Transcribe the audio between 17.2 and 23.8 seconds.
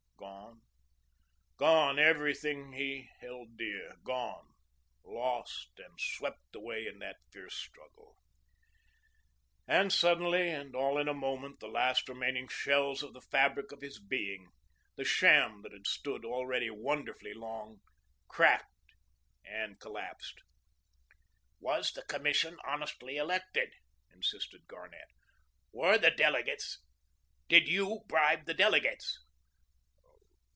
long, cracked and collapsed. "Was the Commission honestly elected?"